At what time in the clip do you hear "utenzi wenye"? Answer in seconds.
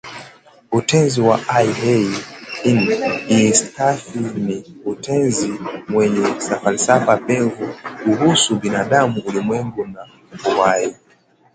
4.85-6.25